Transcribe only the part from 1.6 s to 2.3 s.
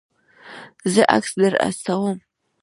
استوم